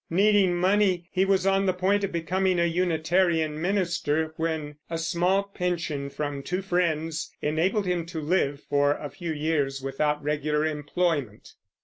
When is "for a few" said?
8.63-9.31